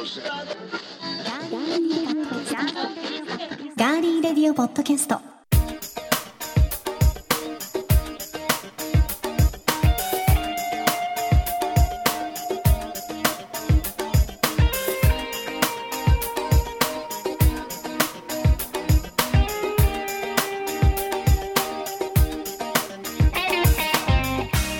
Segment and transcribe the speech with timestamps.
[0.00, 5.20] ガーリーレディオポッドキャスト。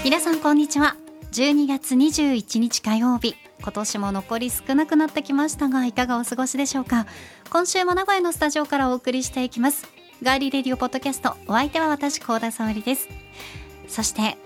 [0.03, 0.97] 皆さんこんにちは。
[1.33, 3.50] 12月21日火曜日。
[3.63, 7.07] 今年も残り少なくなってきましたがいかがお過ごしでしょうか？
[7.51, 9.87] 今週も名古屋のスタジオからお送りしていきます。
[10.23, 13.09] ガーリーレディオポッドキャストお相手は私高田沙織です。
[13.89, 14.37] そして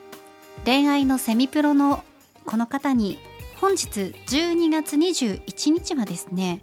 [0.65, 2.05] 恋愛のセミプロの
[2.45, 3.19] この方に
[3.61, 6.61] 本日12月21日はですね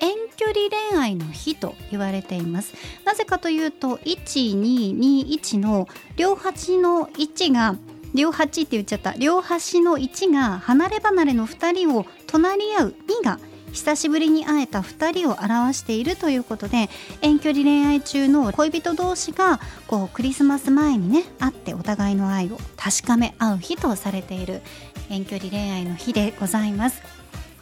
[0.00, 2.74] 遠距離恋愛の日と言われています。
[3.04, 7.76] なぜかというと1221の両端の位置が
[8.14, 9.14] 両端って言っちゃった。
[9.14, 13.38] 両端の1が離れ離れの2人を隣り合う2が
[13.72, 16.90] 久しぶりに会えた2人を表しているということで
[17.22, 24.62] 遠距離恋愛中の恋人同士がこうクリスマス前にね会ってお互いの愛を確かめ合う日とされている。
[25.08, 27.02] 遠距離恋愛の日でございます。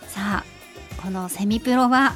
[0.07, 0.45] さあ
[1.03, 2.15] このセミプロは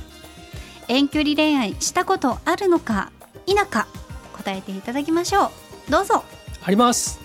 [0.89, 3.13] 遠距離恋愛したことあるのか
[3.47, 3.87] 否か
[4.35, 5.47] 答えていただきましょ
[5.89, 5.91] う。
[5.91, 6.25] どうぞ。
[6.65, 7.22] あります。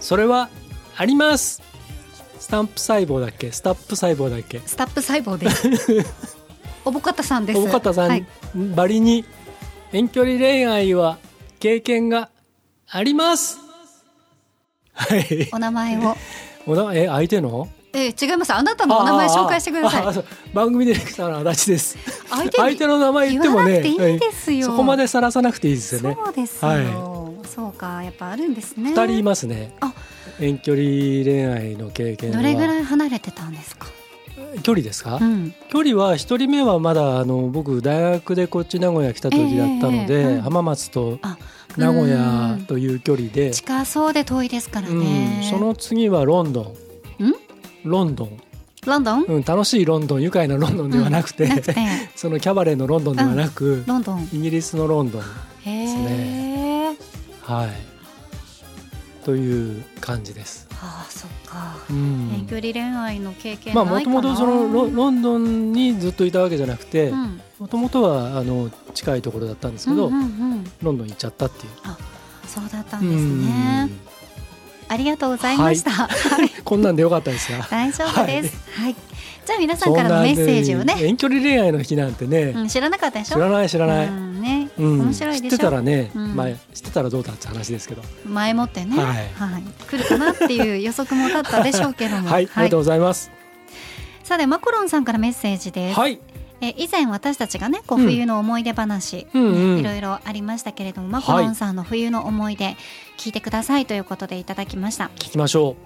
[0.00, 0.48] それは
[0.96, 1.62] あります。
[2.38, 3.52] スタンプ細胞だっけ？
[3.52, 4.60] スタップ細胞だっけ？
[4.64, 6.06] スタップ細胞です。
[6.84, 7.58] おぼかたさんです。
[7.58, 9.24] おぼかたさん、はい、ばりに
[9.92, 11.18] 遠距離恋愛は
[11.60, 12.30] 経験が
[12.88, 13.58] あります。
[14.94, 15.48] はい。
[15.52, 16.16] お名前を。
[16.66, 17.68] おなえ相手の？
[17.92, 18.54] え違います。
[18.54, 20.24] あなたのお名前紹介してください。
[20.54, 21.98] 番組ディレクターの足立です。
[22.28, 24.66] 相手の名前言ってもね言わなくていいですよ。
[24.66, 26.16] そこまでさらさなくていいですよね。
[26.22, 27.27] そうですよ、は
[27.58, 28.90] そうかやっぱあるんですね。
[28.90, 29.74] 二人いますね。
[29.80, 29.92] あ。
[30.38, 30.84] 遠距離
[31.24, 32.36] 恋愛の経験は。
[32.36, 33.88] どれぐらい離れてたんですか？
[34.62, 35.52] 距離ですか、うん。
[35.68, 40.40] 距離は一人目はまだあの僕大学でこっち名古屋来た時だったので、ええうん。
[40.42, 41.36] 浜松とあ
[41.76, 45.00] 名古屋という距離で、近そうで遠いですからうん。
[45.00, 46.76] ね、その次はロンド
[47.18, 47.24] ン。
[47.26, 47.34] ん？
[47.82, 48.40] ロンドン、
[48.86, 51.74] ロンドン、うん、楽しいロンドン愉快なロンドンではなくて,、なくて。
[52.14, 54.28] そのキャバレーのロンドンではなく、ロンドン。
[54.32, 55.22] イギリスのロンドン
[55.64, 56.47] へえ、ね
[57.52, 57.68] はい。
[59.24, 60.68] という感じです。
[60.72, 62.30] ああそっか、うん。
[62.34, 64.16] 遠距離恋愛の経験まあないかな。
[64.16, 67.40] もともとそのロロンドンにずっといたわけじゃなくてうん。
[67.58, 70.24] もともとはあの近いところだったんですけど、うんうんう
[70.56, 71.72] ん、ロンドン行っちゃったっていう。
[72.46, 73.90] そうだったんですね。
[73.90, 74.00] うん。
[74.90, 76.06] ありがとうございました、は
[76.44, 77.66] い、 こんなんでよかったですが。
[77.70, 78.94] 大丈夫です、はい。
[79.44, 80.96] じゃあ皆さんからのメッセージをね。
[80.98, 83.34] 遠距離恋愛の日なんてね、うん、知らなかったでしょ？
[83.34, 84.06] 知らない知らない。
[84.06, 84.27] うん。
[84.27, 84.27] ね、
[84.78, 85.00] うん。
[85.00, 85.56] 面白いでしょ？
[85.56, 86.36] 知ってたらね、うん。
[86.36, 88.02] まあ知ってたらどうだって話ですけど。
[88.26, 89.28] 前もってね、はい。
[89.90, 92.28] 来るかなっていう予測も立ったでしょうけども。
[92.30, 93.30] はい、ありがとうございます。
[94.24, 96.20] さてマコロンさんからメッセージです、はい。
[96.60, 98.04] え以前私たちがねこううん。
[98.04, 99.78] 冬の思い出話、うんうん。
[99.78, 102.76] いろいろありましたけれどもマコロンさんの冬の思い出
[103.16, 105.10] 聞いてくださいということでいただきました。
[105.16, 105.76] 聞きましょ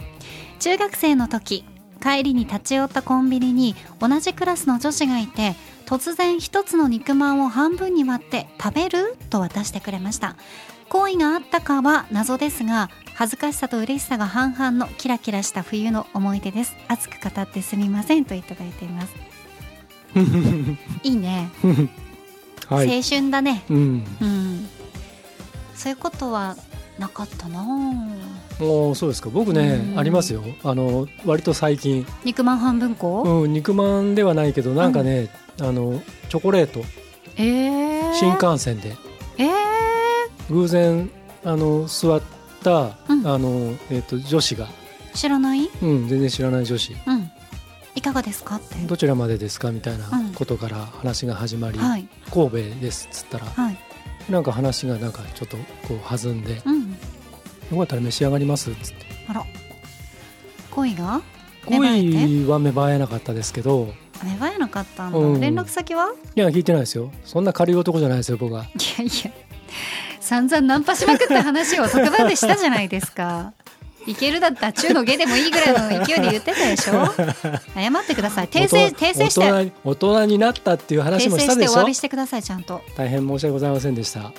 [0.60, 1.64] 中学生の時
[2.02, 5.54] 帰りに立ち寄ったコンビニに同じクラスの女子がいて
[5.92, 9.14] 突然一つの肉まんを半分に割って食べる？
[9.28, 10.36] と渡してくれました。
[10.88, 16.74] 好意があったかは謎ですが恥ずかしさと嬉しさが半々のキラキラした冬の思い出です。
[16.88, 19.12] 熱く語ってすみませんといただいています。
[20.16, 20.20] う。
[21.06, 21.50] いいね、
[22.70, 22.96] はい。
[22.96, 23.62] 青春だね。
[23.68, 24.04] うん。
[24.18, 24.68] うん。
[25.74, 26.56] そういうことは
[26.98, 27.62] なかったな。
[27.62, 29.28] もうそうですか。
[29.28, 29.98] 僕ね、うん。
[29.98, 30.42] ありますよ。
[30.64, 33.46] あの割と最近、肉まん半分こ、う？
[33.46, 35.28] ん、肉まんではないけど、なんかね、
[35.62, 36.84] あのチョコレート。
[37.36, 38.96] えー、新幹線で。
[39.38, 41.10] えー、偶然
[41.44, 42.22] あの座っ
[42.62, 43.26] た、うん。
[43.26, 44.68] あのえっ、と女子が、
[45.14, 45.70] 知らない？
[45.82, 46.92] うん、全然知らない女子。
[47.06, 47.30] うん。
[47.94, 48.74] いかがですかって。
[48.86, 50.34] どちらまでですかみたいなうん。
[50.34, 52.08] ことから話が始まり、はい。
[52.30, 53.78] 神戸ですっつったらはい。
[54.28, 55.56] なんか話がなんかちょっと
[55.88, 57.78] こう弾んでようん。
[57.78, 59.06] かったら召し上がりますっつって。
[59.28, 59.44] あら。
[60.70, 61.22] 恋が
[61.66, 63.92] 恋は芽生えなかったですけど
[64.24, 65.40] 芽生かったんだ、うん。
[65.40, 66.12] 連絡先は？
[66.34, 67.12] いや聞いてないですよ。
[67.24, 68.64] そんな軽い男じゃないですよ僕は。
[68.64, 68.66] い
[68.98, 69.30] やいや。
[70.20, 73.52] 散々ナンパしまくった話を特番でしたじゃないですか。
[74.06, 77.06] いけるだったら中の下でもいいぐらいの勢いで言ってたでしょ？
[77.74, 78.48] 謝ってください。
[78.48, 79.72] 訂正訂正して。
[79.84, 81.72] 大人になったっていう話訂もしたでしょ？
[81.72, 82.80] 正してお詫びしてくださいちゃんと。
[82.96, 84.32] 大変申し訳ございませんでした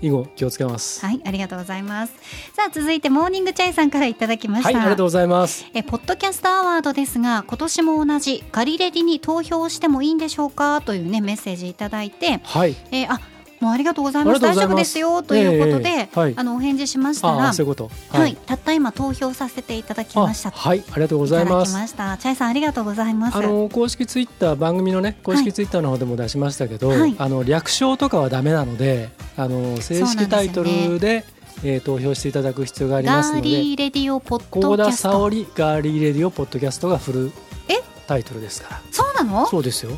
[0.00, 1.04] 以後気をつけます。
[1.04, 2.12] はいありがとうございます。
[2.54, 5.66] さあ続いてモーニングチャイさんからいただきました、はいありがとうございます。
[5.74, 10.80] えポッドキャストアワードですが今年も同じガリレディに投票してもいいんでしょうか？
[10.82, 12.76] というねメッセージいただいて、はい。
[12.90, 13.20] えーあ
[13.60, 14.40] もうありがとうございます。
[14.40, 17.90] 大丈夫ですよということで、あのお返事しましたらああそういうこと。
[18.10, 20.50] はい、たった今投票させていただきました。
[20.50, 20.84] あはい。
[20.90, 21.72] ありがとうございます。
[21.72, 22.16] ました。
[22.18, 23.36] チャイさんありがとうございます。
[23.36, 27.14] あの公式ツイッター番組のね公式ツイッターの方でも出しましたけど、はい。
[27.18, 31.24] あの略称とかはダメなのであの正式タイトルで
[31.64, 37.32] えー投票していただく必要がありますガーのでリーレディオポッドキャスト沙織ガーリーレディオポッドキャストがフル
[37.68, 37.80] え？
[38.06, 38.80] タイトルですから。
[38.90, 39.46] そうなの？
[39.46, 39.92] そうですよ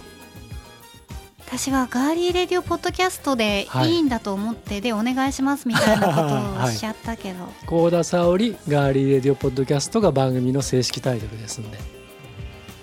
[1.50, 3.93] 私はガーリーレディオポッドキャストではい。
[3.93, 11.79] いいんだと思って、でお願いしますみたいなことをおっしゃったけど、 高田沙織ガーリーレディオポッドキャストが番組の正式タイトルですんで。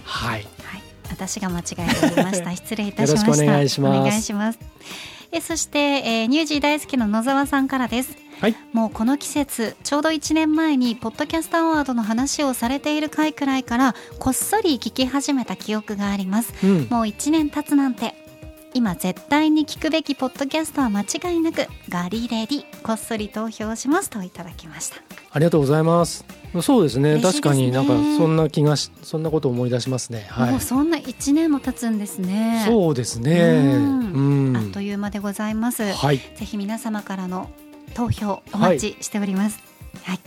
[0.03, 0.47] はい。
[0.63, 0.81] はい、
[1.11, 2.51] 私が間違えておりました。
[2.57, 3.27] 失礼いたしました。
[3.27, 3.99] よろしくお願いします。
[3.99, 4.59] お願いします。
[5.31, 8.17] えそして、えー、ニュージー大好きの野沢さんからです。
[8.41, 8.55] はい。
[8.73, 16.51] もうこの季節ちょうど1年前にポッドキャストアワードの話をされている回くらいからこっそり聞き始めた記憶があります。
[16.63, 16.87] うん。
[16.89, 18.24] もう1年経つなんて
[18.75, 24.97] 今絶対に聞くべきポッドキャストは間違いなくガリレディこっそり投票しますといただきました。
[25.31, 26.25] ありがとうございます。
[26.61, 27.15] そうですね。
[27.15, 27.21] ね。
[27.21, 30.25] 確かになんかそんな気がしそんなことを思い出しますね。
[30.29, 30.51] はい。
[30.51, 32.65] もうそんな1年も経つんですね。
[32.67, 33.39] そうですね。
[33.39, 34.49] うん。
[34.49, 34.57] うん。
[34.57, 36.17] あっという間でございます、はい。
[36.17, 37.49] ぜひ皆様からの
[37.93, 39.59] 投票お待ちしております。
[40.03, 40.19] はい。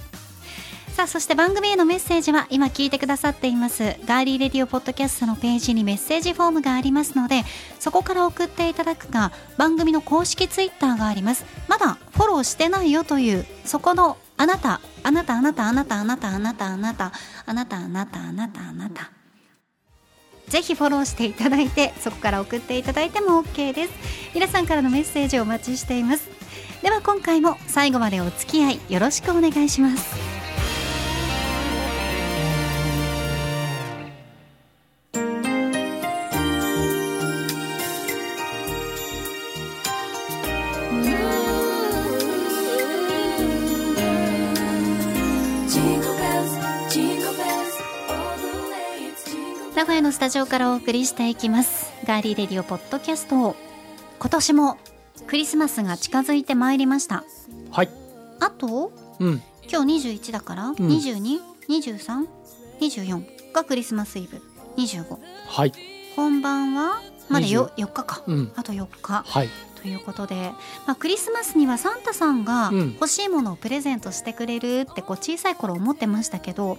[0.99, 7.45] さあそして番組へのメッセージは今聞いてくださっていますガーリーレディオポッドキャストのページにメッセージフォームがありますので
[7.79, 11.45] そこから送っていただくか番組の公式ツイッターがあります。
[11.69, 17.13] まだフォローしてないよというそこのあなたあなたあなたあなたあなたあなたあなた
[17.47, 19.13] あなたあなたあなたあなた。
[20.49, 23.93] ぜひフォローしていただいてそこから送っていただいても OK です。
[24.35, 26.29] 皆さんからのメッセージをお待ちしています。
[26.83, 30.38] では今回も最後までお付き合いよろしくお願いします。
[50.19, 51.93] スタジオからお送りしていきます。
[52.05, 53.55] ガーリーレディオポッドキャスト
[54.19, 54.77] 今年も
[55.29, 57.23] クリスマスが近づいてまいりました。
[57.71, 57.89] はい。
[58.41, 59.41] あとうん。
[59.71, 64.43] 今日21だから、222324がクリスマスイブ
[64.77, 65.73] 25はい。
[66.17, 68.53] 本番はまだよ4日か、うん。
[68.57, 69.23] あと4日。
[69.25, 69.49] はい。
[69.81, 70.51] ということで、
[70.89, 72.95] まあ、クリスマスにはサンタさんがうん。
[72.95, 76.77] 欲しいものをプレゼントしてくれるってこう小さい頃思ってましたけど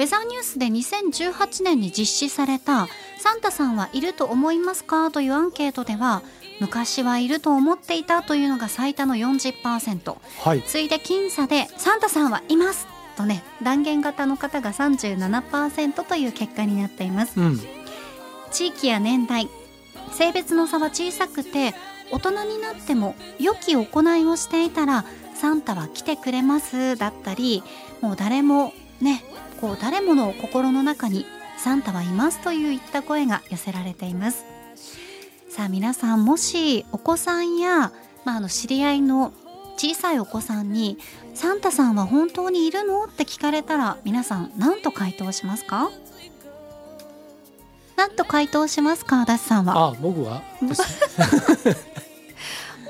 [0.00, 2.88] ウェザーニュースで2018年に実施された
[3.20, 6.22] 「サンタさんはいると思いますか?」というアンケートでは
[6.58, 12.86] 昔はいると思っていたというのが最多の40%はい次いで僅差で「サンタさんはいます!」
[13.18, 17.38] とね断言型の方が37%という結果になっています。
[17.38, 17.60] うん
[18.50, 19.48] 地域や年代
[20.12, 21.72] 性別の差は小さくて
[22.10, 25.04] 大人になっても良き行いをしていたら
[25.36, 27.62] サンタは来てくれますだったり
[28.00, 29.24] もう誰もね
[29.60, 31.26] こう誰もの心の中に
[31.58, 34.44] サンタはいますといういった声が寄せられています。
[35.50, 37.92] さあ皆さんもしお子さんや、
[38.24, 39.32] まあ、あの知り合いの
[39.76, 40.96] 小さいお子さんに
[41.34, 45.90] 「サンタさんは本当にいるの?」って聞かれたら皆さん何と回答しますか？
[47.96, 49.88] 何と回答しますか足立さんは？
[49.88, 50.40] あ僕は？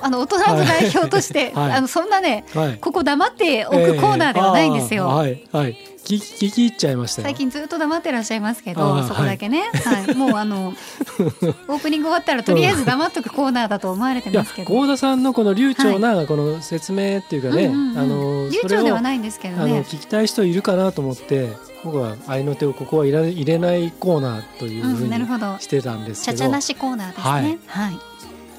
[0.02, 1.72] あの大人の代表として、はい。
[1.72, 2.78] あのそんなねはい。
[2.78, 5.76] ここ黙っておくコーナーではないんですよ、えーはいはい
[6.10, 7.26] 聞き聞き入っちゃいましたよ。
[7.26, 10.14] 最近ずっと黙ってらっしゃいますけあどーそこだけね、はい。
[10.16, 10.68] もうあの
[11.68, 14.68] オープニング終わったらとりあえず黙っとくコーナーだと思われてますけど。
[14.68, 17.98] 幸田さんのこの流暢なこの説明っていうかね、うんうんうん。
[17.98, 19.84] あの流暢ではないんですけどね。
[19.88, 21.52] 聞きたい人いるかなと思って
[21.84, 27.58] 僕は合いの手をここは入れ入れないコーナーというふう、うんにしてたんですけど、ちゃちゃなしコーナーですね。
[27.66, 27.88] はい。
[27.88, 27.98] はい。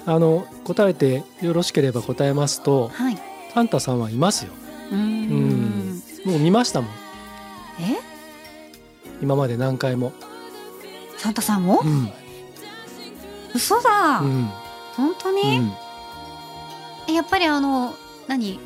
[0.05, 3.17] あの答えてよろしければ答えますとはい。
[3.53, 4.53] サンタさんはいますよ。
[4.91, 6.01] うーん。
[6.25, 7.00] もう見ましたもん
[7.81, 7.97] え？
[9.21, 10.13] 今まで何回も。
[11.17, 12.11] サンタさんを、うん。
[13.53, 14.49] 嘘だ、うん。
[14.95, 15.73] 本当に、うん。
[17.09, 17.93] えやっぱりあの
[18.27, 18.59] 何？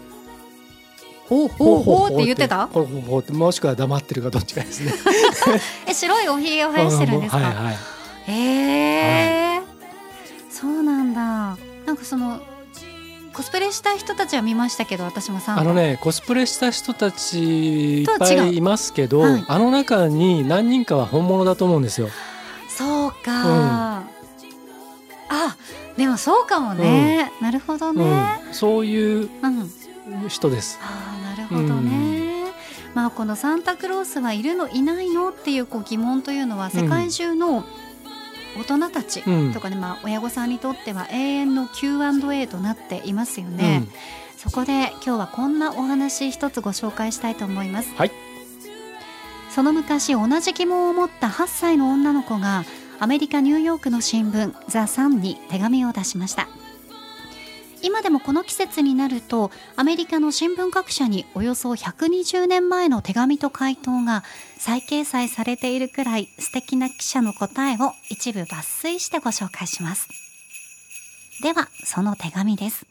[1.27, 2.25] ほうほうほうって。
[2.25, 2.67] 言ってた？
[2.67, 3.34] ほうほうほうって。
[3.34, 4.93] もしくは黙ってるかどっちかですね。
[5.88, 7.77] え白いおひげを生やしてるんですか、はいはい。
[8.27, 9.62] へえ、
[10.50, 11.57] そうなんだ。
[11.86, 12.39] なんかその
[13.36, 19.46] コスプレした人たちは見ましたけど私もあのねコスプレした人たちいっぱいいますけど、はい。
[19.48, 22.08] あの中に何人かは本物だと思うんですよ。
[22.70, 24.04] そうか、
[25.30, 25.58] あ
[25.98, 29.72] でもそうかもね、なるほどね、うん、そういううん。
[30.30, 30.80] 人です。
[30.82, 32.54] あーなるほどね、
[32.94, 37.65] まあこのサンタクロースはいるのいないのっていうこう疑問というのは世界中の
[38.58, 39.22] 大人たち
[39.54, 48.12] とかね、うん、まあ、親御さんにとっては永遠の Q&A となっていますよね、うん、そこで今日はこんなお話一つご紹介したいと思います、はい、
[49.50, 52.64] その昔同じ疑問を持った8歳の女の子が
[53.00, 56.48] アメリカ・ニューヨークの新聞ザ・サンに手紙を出しました
[57.86, 64.24] 今でもこの季節になるとアメリカの新聞各社におよそ120年前の手紙と回答が
[64.58, 70.10] 再掲載されているくらい素敵な記者の答えを一部抜粋してご紹介します。
[71.44, 72.88] ではその手紙です。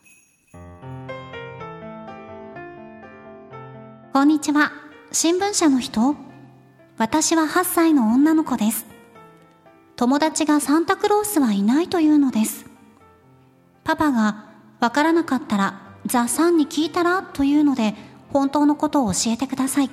[4.12, 4.70] こんにちは。
[5.10, 6.14] 新聞社の人。
[6.98, 8.86] 私は8歳の女の子です。
[9.96, 12.66] 友達がサンタクロースはいないというのです。
[13.82, 14.53] パパが
[14.84, 17.94] わからなかったらザ・サンに聞いたらというので
[18.34, 19.88] 本当のことを教えてください。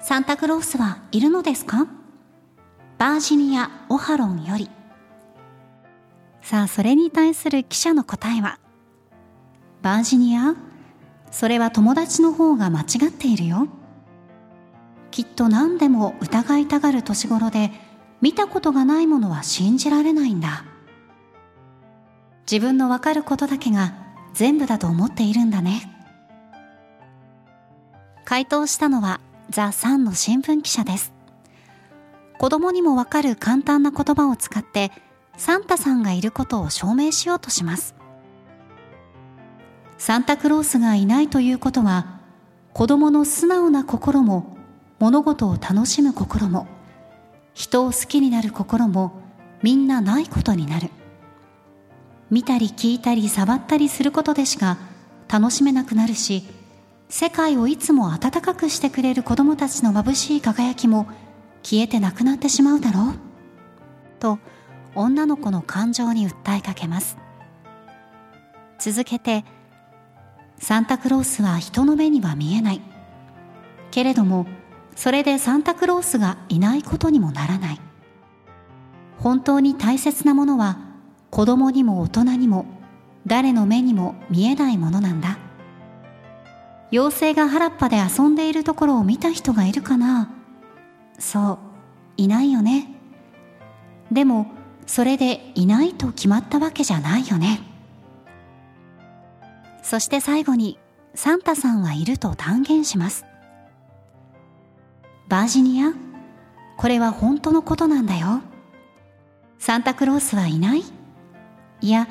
[0.00, 1.86] サンタクロースはいるのですか？
[2.98, 4.68] バージニア・オハロンより。
[6.40, 8.58] さあ、それに対する記者の答えは？
[9.82, 10.56] バージニア
[11.30, 13.68] それは友達の方が間違っているよ。
[15.12, 17.70] きっと何でも疑いたがる年頃で
[18.20, 20.64] 見たことがないものは信じられないんだ。
[22.50, 23.94] 自分のわかることだけが
[24.34, 25.88] 全部だと思っているんだね。
[28.24, 29.20] 回答したのは
[29.50, 31.12] ザ・サンの新聞記者です。
[32.38, 34.90] 子供にもわかる簡単な言葉を使って
[35.36, 37.94] サンタさんがいることを証明しようとします。
[39.98, 42.18] サンタクロースがいないということは
[42.72, 44.56] 子供の素直な心も
[44.98, 46.66] 物事を楽しむ心も
[47.54, 49.12] 人を好きになる心も
[49.62, 50.90] みんなないことになる。
[52.32, 54.78] 見たり聞いたり触ったりすることでしか
[55.28, 56.44] 楽しめなくなるし
[57.10, 61.06] 世界をいつも温かくしてくれる子供たちの眩しい輝きも
[61.62, 63.14] 消えてなくなってしまうだろう。
[64.18, 64.38] と
[64.94, 67.18] 女の子の感情に訴えかけます。
[68.78, 69.44] 続けて
[70.56, 72.80] サンタクロースは人の目には見えない。
[73.90, 74.46] けれども
[74.96, 77.80] それでサンタクロースがいないことにもならない。
[79.18, 80.91] 本当に大切なものは
[81.32, 82.66] 子供にも大人にも
[83.26, 85.38] 誰の目にも見えないものなんだ。
[86.90, 90.30] 妖精が原っぱで遊んでいるところを見た人がいるかな。
[91.18, 91.58] そう
[92.18, 92.86] いないよね。
[94.10, 94.46] でも
[94.86, 97.60] それでいないと決まったわけじゃないよね。
[99.82, 100.78] そして最後に
[101.14, 103.24] サンタさんはいると断言します。
[105.28, 105.94] バージニア
[106.76, 108.42] これは本当のことなんだよ。
[109.58, 110.82] サンタクロースはいない？
[111.82, 112.08] いや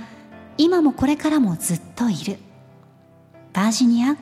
[0.57, 2.37] 今もこれからもずっといる。
[3.53, 4.17] バージニア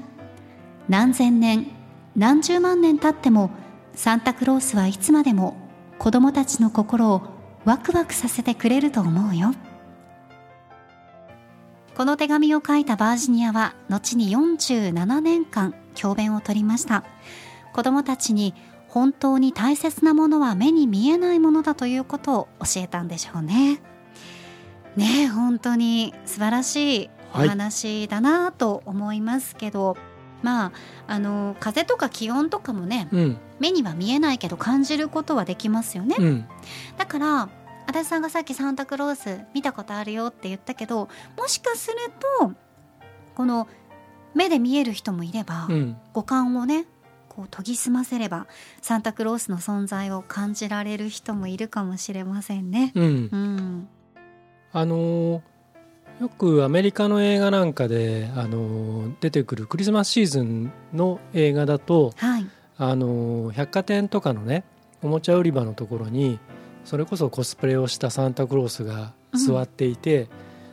[0.87, 1.67] 何千年
[2.15, 3.51] 何十万年経っても
[3.93, 5.57] サンタクロースはいつまでも
[5.97, 7.21] 子供たちの心を
[7.65, 9.53] ワクワクさせてくれると思うよ。
[11.95, 17.03] この手紙を書いたバージニアは後に47年間教鞭を取りました。
[17.73, 18.53] 子供たちに
[18.87, 23.81] 本当に大切なものは目に見えないものだということを教えたんでしょうね。
[24.99, 29.97] ね本当に素晴らしいお話だなと思いますけど、はい、
[30.43, 30.71] まあ
[31.07, 36.15] あの風とか気温とかもね、うん、目には見えないけど感じることはできますよね。
[36.19, 36.45] うん、
[36.97, 37.49] だから
[37.87, 41.97] 足立さんがさっきサンタクロース見たことあるよって言ったけどもしかする
[42.39, 42.53] と
[43.35, 43.67] この
[44.35, 46.85] 目で見える人もいれば、うん、五感をね
[47.29, 48.45] こう研ぎ澄ませれば
[48.81, 52.91] サンタクロースの存在を感じられる人もいるかもしれませんね。
[52.95, 53.87] うん、うん
[54.71, 55.41] あの
[56.19, 62.45] よくアメリカの映画なんかであの出てくるクリスマスシーズンの映画だと、はい、
[62.77, 64.65] あの百貨店とかのね
[65.01, 66.39] おもちゃ売り場のところに
[66.83, 70.23] それこそコスプレをしたサンタクロースが座っていて、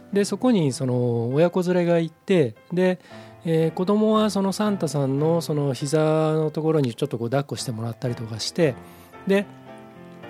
[0.09, 2.99] うん、でそこにその親子連れがいてで、
[3.45, 5.99] えー、子供はそのサンタさんのその膝
[6.33, 8.75] のところにちょっとこう抱っこしてもらったりとかして
[9.29, 9.47] で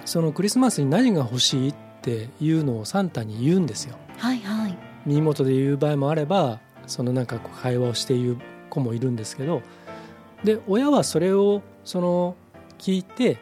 [0.04, 3.96] そのクリスマスに何が欲しいってっていうのをサンタに言うんですよ。
[4.18, 8.38] はいはい、耳元で言う場合もあればそのなんか会話をして言う
[8.70, 9.62] 子もいるんですけど
[10.44, 12.36] で親はそれをその
[12.78, 13.38] 聞いて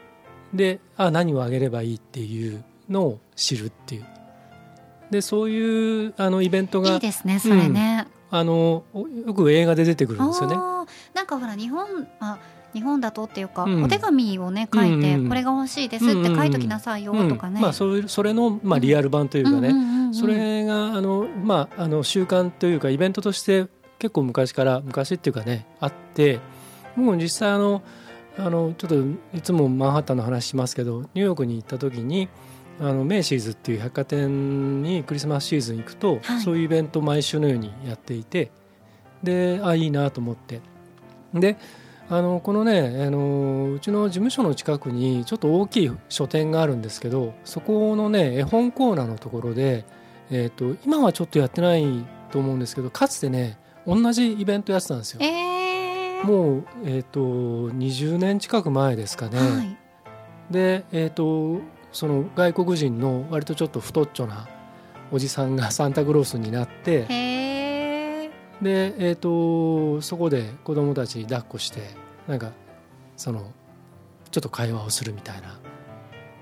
[0.54, 4.06] であ何をあげればいいっていうのを知るっていう。
[5.10, 8.84] でそういうあのイベントがいいですねそれね、うん、あの
[9.26, 10.56] よく映画で出てくるんですよね。
[11.12, 12.38] なんかほら日本あ
[12.74, 19.72] 日本だとっていうか、うん、お手紙をね書いて、これが欲しいですって書いときなさいよとかね、まあ、それそれの、まあ、リアル版というかね、
[20.12, 23.66] それがあの、まあ、あの習慣というかイベントとして
[23.98, 26.40] 結構昔から昔っていうかねあって
[26.96, 27.82] もう実際あの
[28.36, 28.96] あのちょっと
[29.36, 32.28] いつもマンハッタンの話しますけどニューヨークに行った時に
[32.80, 38.50] あのメイシーズっていう百貨店にクリスマスシーズン行くと、はい、そういうイベント毎週のようにやっていて
[39.22, 40.60] であいいなと思って。
[41.32, 41.56] で
[42.10, 49.84] あのこのねあのうちの事務所の近くにちょっと大きい書店があるんですけどそこのね絵本コーナーのところで、
[50.30, 55.20] えーと、今はちょっとやってないと思うんですけどかつてね同じイベントやってたんですよ。
[55.22, 59.38] えー、もう、えーと、20年近く前ですかね。
[59.38, 59.76] はい、
[60.50, 61.62] で、えーと
[61.94, 64.48] その外国人の割とちょっと太っちょな
[65.12, 67.06] おじさんがサンタクロースになって
[68.62, 71.82] で、えーと、そこで子供たち抱っこして
[72.26, 72.52] なんか
[73.16, 73.52] その
[74.30, 75.58] ちょっと会話をするみたいな。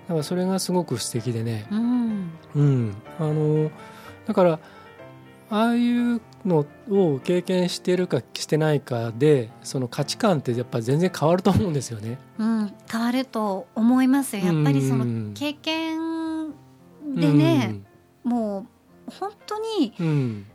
[0.08, 3.70] なんかそれがすごく素敵でね、うん、うん、あの
[4.26, 4.58] だから
[5.48, 12.18] ああいうのを経験してるかしてないかでその価値観ってやっぱ全然変わると思うんですよね。
[12.38, 14.44] うん、変わると思いますよ。
[14.44, 16.50] やっぱりその経験
[17.14, 17.76] でね、
[18.24, 18.66] うん、も
[19.06, 20.46] う本当に、うん。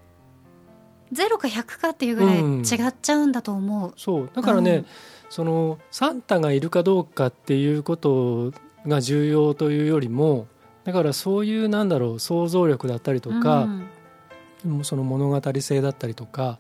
[1.14, 3.90] 0か百かっていうぐらい違っちゃうんだと思う。
[3.90, 4.30] うん、そう。
[4.34, 4.86] だからね、うん、
[5.30, 8.54] そのサンタがいるかどうかっていうこと
[8.86, 10.48] が重要というよりも
[10.86, 13.68] だからそういうなんだろう想像力だったりとか、
[14.66, 16.60] うん、その物語性だったりとか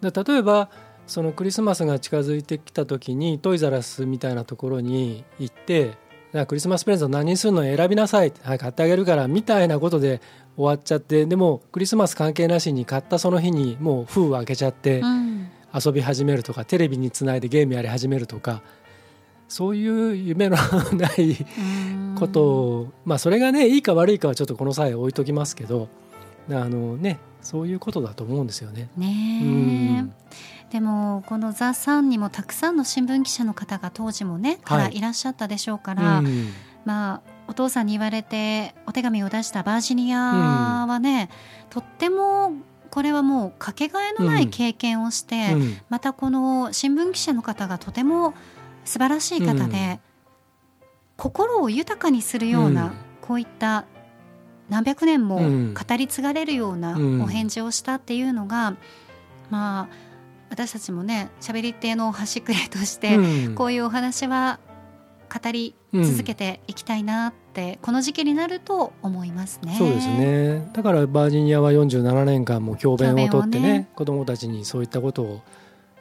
[0.00, 0.70] 例えば
[1.08, 5.98] そのクリスマスが近づいてきた時にトイザらスみたいなところに行って
[6.46, 7.62] クリスマスプレゼント何するの？
[7.62, 10.20] 選びなさい、はい、買ってあげるからみたいなことで
[10.60, 15.02] 終わっちゃってでもクリスマス関係なしに買ったその日にもう封を開けちゃって
[15.74, 18.60] 遊び始めるとか、テレビにつないでゲームやり始めるとか
[19.48, 20.56] そういう夢の
[20.92, 21.46] ない
[22.18, 25.88] ことをまあそれがねいいか悪いかはちょっとこの際置いときますけど
[26.50, 28.90] あのねそういうことだと思うんですよね。
[28.98, 30.06] ね
[30.70, 35.00] でもこの「ザ・サンにもたくさんの新聞記者の方が当時もねからい。
[35.00, 36.22] らっしゃったでしょうから、
[36.84, 41.28] まあお父さんに言われてお手紙を出したバージニアはね、
[41.64, 42.52] うん、とっても
[42.90, 48.34] これはもうかけがえのない経験をして、うん、またこの新聞記者の方がとても
[48.84, 50.00] 素晴らしい方で、うん、
[51.16, 53.84] 心を豊かにするような、こういった
[54.68, 58.78] 何百年も語り継がれるようなお返事をしたっていうのが、うん、
[59.50, 59.94] まあ
[60.50, 64.60] 私たちもね喋り手の端くれとして、うん、こういうお話は
[65.32, 69.74] 語り続けていきたいなって、この時期になると思いますね。
[69.76, 70.70] そうですね。
[70.72, 73.88] だからバージニアは47年間も教鞭をとってねね。
[73.94, 75.42] 子どもたちにそういったことを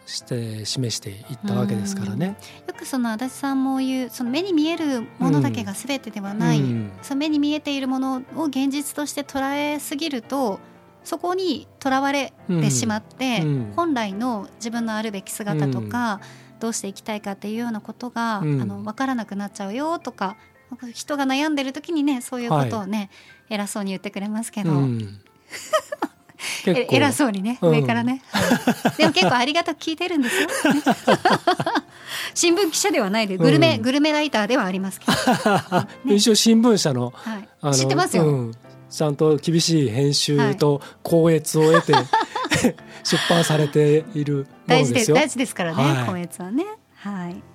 [0.10, 2.36] して示していったわけですからね。
[2.68, 10.60] よくその足立さんも言うその目に見えるものだけが全てではない、うん、その目に見えているものを現実として捉えすぎると
[11.04, 16.22] そこにとらわれてしまって、うん、本来の自分のあるべき姿とか、
[16.54, 20.38] うん、どうしていきたいかっていうようなことが、あの分からなくなっちゃうよとか
[20.94, 23.10] 人が悩んでる時にねそういうことをね、
[23.50, 24.72] はい、偉そうに言ってくれますけど。
[26.66, 28.22] 偉そうにね、上からね、
[28.98, 30.48] でも結構ありがたく聞いてるんですよ。
[32.34, 35.12] 新聞記者ではないでグルメ、うん、グルメライターではあますけど、
[36.06, 38.52] ね、一応新聞社のはい、知ってますよ、うん、
[38.90, 42.06] ちゃんと厳しい編集と校閲を得て、はい、
[43.04, 46.66] 出版されている大事です大事ですからね、はい、校閲はね。
[46.96, 47.49] はい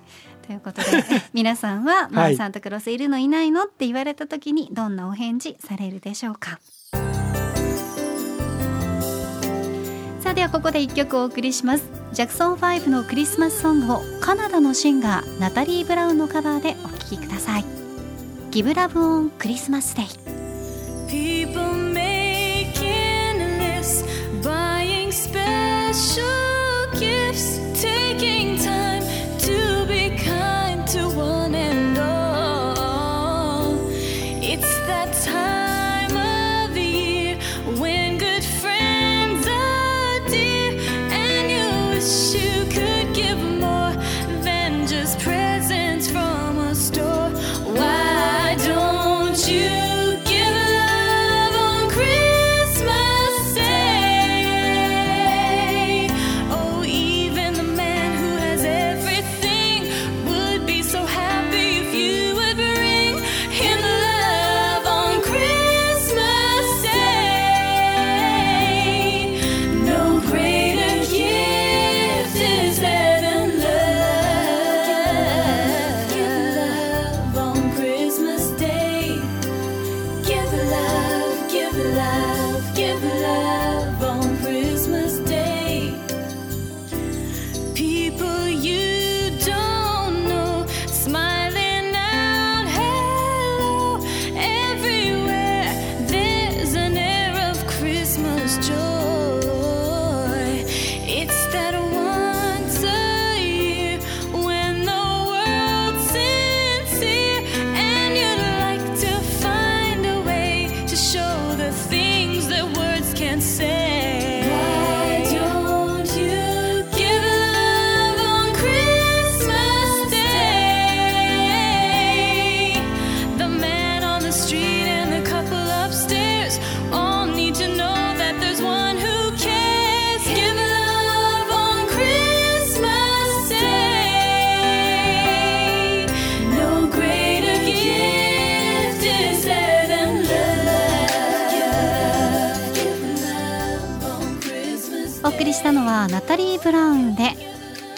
[0.45, 0.87] ということで
[1.33, 6.59] 皆さんは、まあ、サンタクロースいるのいないのって言われた時にどんなお返事されるでしょうか？
[10.21, 11.83] さあではここで一曲お送りします。
[12.11, 17.65] ジャクソン5のクリスマスソングをカナダのシンガーナタリー・ブラウンのカバーでお聴きください。
[18.51, 20.05] ギブラブオンクリスマスデイ。
[21.07, 21.61] People
[21.93, 24.05] making lists,
[24.41, 26.25] buying special
[26.93, 27.59] gifts,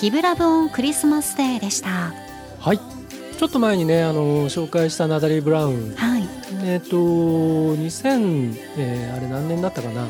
[0.07, 2.13] ギブラブ・オン・クリスマス・デー」でした。
[2.59, 2.79] はい。
[3.37, 6.23] ちょっと前にねあの紹介したナタリー・ブラウン、はい、
[6.63, 6.95] えっ、ー、と
[7.75, 10.07] 2000、えー、あれ何年だったかな。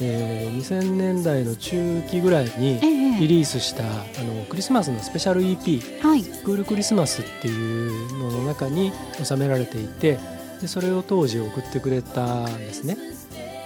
[0.00, 2.80] えー、2000年代の中期ぐらいに
[3.20, 10.18] リリースした、ええ、あのクリスマスのスペシャル EP、はい、スクールクリスマスっていうのの中に収められていて
[10.62, 12.96] でそれを当時送ってくれたんですね。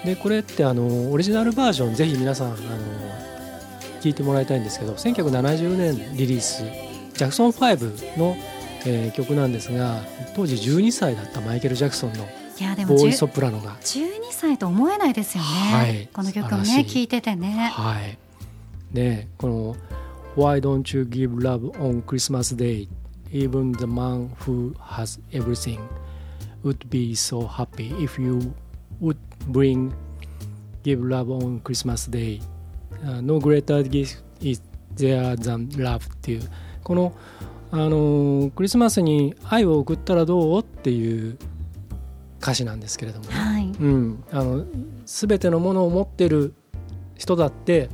[0.04, 2.56] でこれってあのオリジナルバージョンぜひ皆さんあの
[4.00, 6.62] 聞いてもらいたいんですけど1970年リリース
[7.14, 8.36] ジャクソン5の、
[8.86, 10.02] えー、曲なんですが
[10.34, 12.24] 当時12歳だったマイケル・ジャクソンの
[12.86, 18.18] ボーイソプラノが12歳と思えないですよね、はい、この曲もね聞いててねはい
[18.92, 19.76] ねこの
[20.36, 22.88] 「Why don't you give love on Christmas Day
[23.32, 25.80] even the man who has everything
[26.62, 28.54] would be so happy if you
[29.00, 29.16] would
[29.48, 29.92] bring
[30.82, 32.57] give love on Christmas Day、uh,
[33.22, 34.62] no greater gift is
[34.96, 36.42] there than love」っていう。
[36.82, 37.12] この
[37.70, 41.36] あのクリスマスに愛を送ったらどうっていう
[42.40, 43.66] 歌詞なんですけれども、ね、はい。
[43.66, 44.64] うん、あの
[45.04, 46.54] 全てのものを持ってる
[47.16, 47.90] 人だって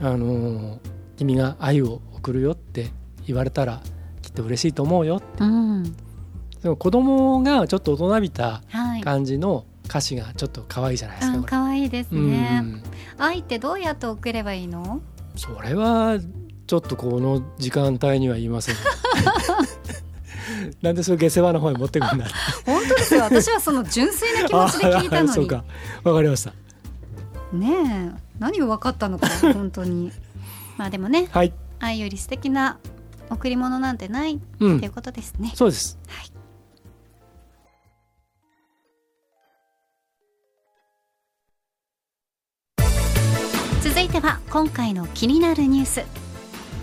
[0.00, 0.78] あの
[1.16, 2.90] 君が愛を送るよって
[3.26, 3.82] 言われたら
[4.22, 5.82] きっと嬉しいと思うよって、うん、
[6.62, 8.62] でも子供がちょっと大人びた
[9.02, 12.82] 感じの歌詞がちょっと可愛いじゃないですか、はい、可愛いですね、うん、
[13.18, 15.00] 愛ってどうやって送ればいいの？
[15.36, 16.18] それは
[16.66, 18.76] ちょっとこの時間帯には言いません。
[20.80, 22.26] なんでそう下世話の方に持ってくるんだ。
[22.64, 23.22] 本当ですよ。
[23.22, 25.28] 私はその純粋な気持ちで聞いたのに。
[25.34, 25.64] そうか。
[26.04, 26.52] わかりました。
[27.52, 28.20] ねえ。
[28.38, 30.12] 何が分かったのか本当に。
[30.76, 32.78] まあでもね、はい、愛より素敵な
[33.30, 35.52] 贈り物なんてない、うん、っていうことですね。
[35.54, 36.31] そうです、はい、
[43.82, 46.04] 続いては今回の気になるニュース。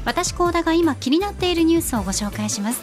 [0.03, 2.81] 私高田が今気になっているニュースをご紹介します。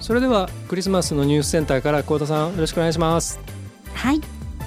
[0.00, 3.40] それではクリスマスのニュースセンターから幸田さんよろしくお願いします。
[3.94, 4.20] はい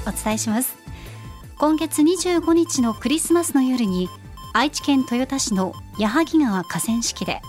[0.07, 0.75] お伝えします。
[1.59, 4.09] 今月25日のクリスマスの夜に
[4.55, 7.39] 愛知県豊田市の矢作川河川敷で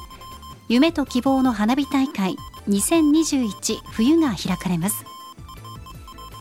[0.69, 2.37] 夢と希望の花火大会
[2.69, 5.03] 2021冬が開かれます。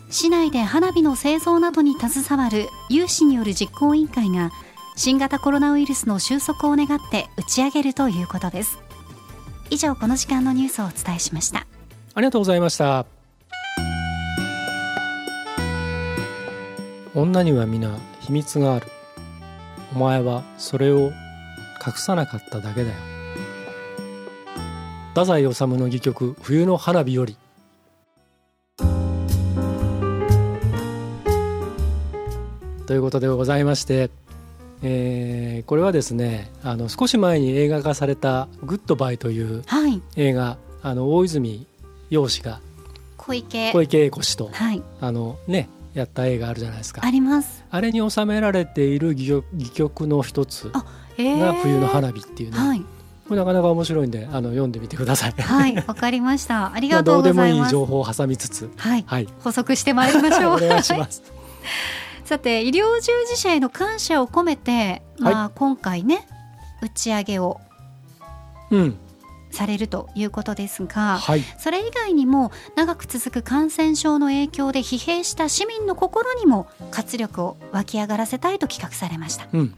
[0.09, 4.51] 市内で花火の製造などに携わる有志による実行委員会が
[4.97, 8.79] 新型コロナウイルスの収束を願って打ち上げるということです。
[9.69, 11.67] 以上この時間のニュースをお伝えしました。
[12.15, 13.05] ありがとうございました。
[17.13, 18.87] 女には皆秘密がある。
[19.95, 21.11] お前はそれを
[21.85, 22.95] 隠さなかっただけだよ。
[25.09, 27.37] 太宰治の戯曲冬の花火より。
[32.87, 34.09] ということでございまして。
[34.83, 39.63] えー、これはですねあの少し前に映画化された「グッドバイ」という
[40.15, 41.65] 映画、はい、あの大泉
[42.09, 42.59] 洋氏が
[43.17, 49.41] 小池小池栄子氏と、はい、あのねやった映画あるじゃないですかありますあれに収められている戯
[49.73, 50.83] 曲の一つが
[51.17, 52.85] 「冬の花火」っていうね、はい、
[53.27, 55.31] これなかなか面白いんであの読んでみてください。
[55.31, 56.71] はい、わかりました。
[56.73, 57.43] ありがとうございます。
[57.43, 60.55] どうでもいい情報を挟みつつ、はい、はい、補足してまいりましょう。
[60.55, 61.21] お願いします。
[62.27, 66.27] さて医療従事者への感謝を込めて、まあ、今回ね
[66.81, 67.61] 打ち上げを、
[68.69, 68.97] うん、
[69.49, 79.47] されるということですが、はい、それ以外にも長く続く感染症の影響で疲弊した市民の心にも活力を湧き上がらせたいと企画されました。
[79.53, 79.73] うん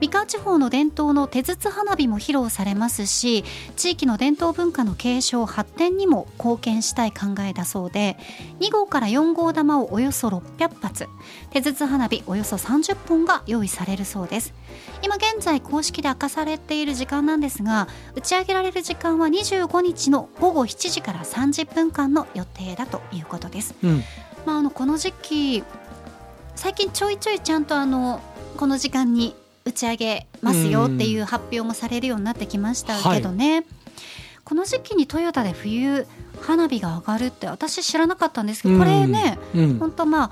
[0.00, 3.44] 三河地方の伝統の手筒花火も披露されますし
[3.76, 8.16] 地域の伝統文化の継承発展にも貢献したい考えだそうで
[8.60, 11.08] 2号から4号玉をおよそ600発
[11.50, 14.54] 手筒花火およそ30本が用意されるそうです。
[15.02, 24.02] 今現在公式で明かされている時間なんですが打ち上げられる時間は25日の午後7時から30分間の予定だということです、うん、
[24.44, 25.64] まあ、あのこの時期
[26.54, 28.20] 最近ちょいちょいちゃんとあの
[28.56, 29.34] この時間に
[29.66, 33.64] 打ち上げますよっていう発表もされるようになってきましたけどね、はい、
[34.44, 36.06] この時期にトヨタで冬
[36.40, 39.38] 花火が上がるって私知らなかったんですけどこれね、
[39.78, 40.30] 本当まあ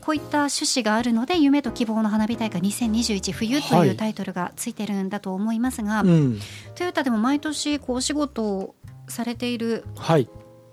[0.00, 6.40] こういった趣旨があるので「夢と希望の花火大会2021冬」というタイトルがついてるんだと思いますが、はいうん、
[6.74, 8.74] トヨタでも毎年こうお仕事を
[9.08, 10.24] されている和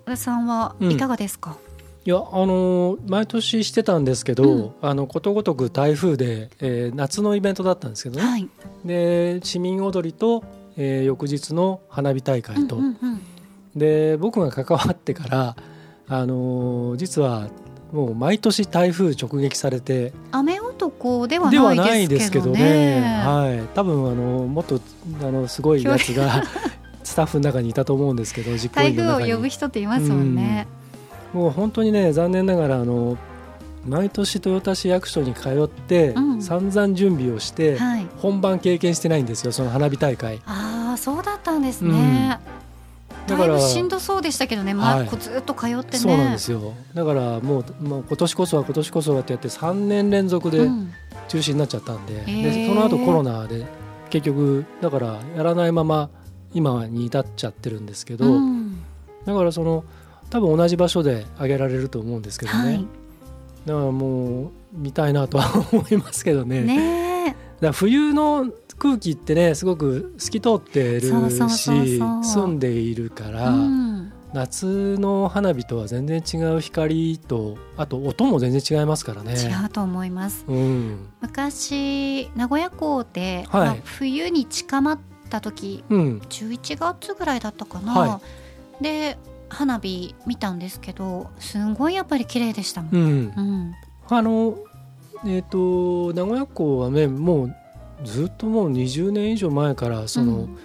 [0.05, 1.68] 田さんはいかがですか、うん
[2.09, 8.49] いやあの毎年してたんですけど、うん、あのことごとく台風で、えー、夏のイベントだったんですけどね、はい、
[8.83, 10.43] で市民踊りと、
[10.75, 13.21] えー、翌日の花火大会と、うんうんうん、
[13.75, 15.55] で僕が関わってから
[16.07, 17.47] あの実は
[17.91, 20.11] もう毎年台風直撃されて。
[20.31, 23.01] 雨音とこではないですけどね。
[23.23, 24.79] はい、多分あのもっと
[25.21, 26.43] あのすごいやつが
[27.03, 30.67] スタッフの中にいたと思うんですけど、台風を呼ぶ人っていますもんね。
[30.71, 30.78] うん、
[31.33, 33.17] もう本当にね残念ながらあの
[33.85, 40.41] 毎年豊田市役所に通って、うん、散々準備をして、はい、本番経験してないんですよその花火大会。
[40.45, 42.39] ああそうだったんですね。
[43.27, 45.97] だからしんどそうでしたけどね、まあ、ずっと通ってね。
[45.99, 46.73] そうなんですよ。
[46.93, 50.67] だからもう、もう今年こそは今年こそはってやって3年連続で
[51.27, 52.13] 中止になっちゃったんで。
[52.15, 53.65] うん、でその後コロナで
[54.09, 56.09] 結局だからやらないまま
[56.53, 58.81] 今に至っちゃってるんですけど、うん、
[59.25, 59.83] だからその
[60.29, 62.87] 多分同じ場所で挙げられると思うんですけどね、はい、
[63.65, 66.61] だからもう見たいなとは思いますけどね。
[66.61, 67.35] ね。
[67.59, 79.33] だ冬の空気ってねすごく透き通ってるし住んでいるから、うん、夏の花火とは全然違う光とあと音も全然違いますからね。
[79.33, 83.67] 違うと思います、うん、昔名古屋港で、はい。
[83.67, 88.21] まあ、冬に近まった時、うん、11月ぐらいだったかな、は
[88.79, 89.17] い、で
[89.49, 93.03] 花火見たんですけどすごいやっぱり綺麗でしたもん、うん。
[93.03, 93.75] うん、
[94.07, 94.57] あの
[95.25, 97.55] えっ、ー、と名古屋港はねもう
[98.03, 100.57] ずっともう20年以上前からその、うん、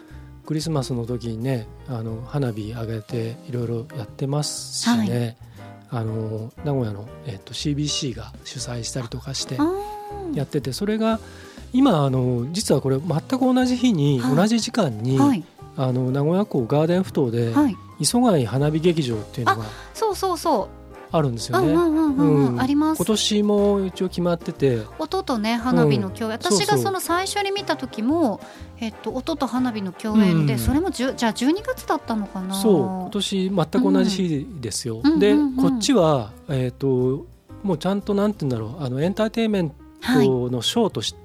[0.47, 5.37] クリスマスの時にねあの花火上げていろいろやってますしね、
[5.88, 9.59] はい、あの名古屋の、えーと、CBC が主催したりとかして
[10.35, 11.18] やっててそれが
[11.75, 15.45] 今あの実はこれ全く同じ日に、はい、同じ時間に、はい、
[15.77, 17.53] あの名古屋港ガーデンふ頭で、
[17.99, 20.85] 磯貝花火劇場っていうのがそうそうそう。
[21.17, 22.61] あるんですよね。
[22.61, 22.99] あります。
[22.99, 24.81] 今年も一応決まってて。
[24.99, 28.41] 音とね花火の共演、うん、私がその最初に見た時も
[28.81, 32.55] えっと音と花火の共演で、うん、それもじゅじゃあ12月だったのかな。
[32.57, 32.75] そう。
[33.03, 35.03] 今年全く同じ日ですよ。
[35.05, 37.27] うん、で、こっちはえっ、と
[37.63, 38.85] もうちゃんとなんて言うんだろう。
[38.85, 39.75] あのエンターテインメント
[40.51, 41.24] のショーとして、はい、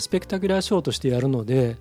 [0.00, 1.76] スペクタキュラーショーとしてやるので。